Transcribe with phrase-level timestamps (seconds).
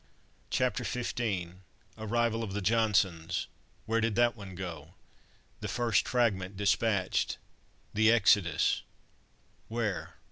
[0.49, 1.57] CHAPTER XV
[1.95, 3.45] ARRIVAL OF THE "JOHNSONS"
[3.85, 4.95] "WHERE DID THAT ONE GO?"
[5.59, 7.37] THE FIRST FRAGMENT DISPATCHED
[7.93, 8.81] THE EXODUS
[9.67, 10.15] WHERE?